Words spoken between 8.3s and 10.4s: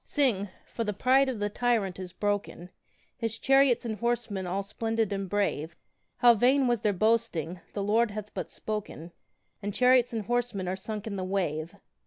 but spoken, And chariots and